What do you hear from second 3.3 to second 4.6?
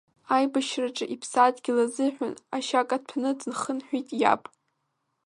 дхынҳәит иаб.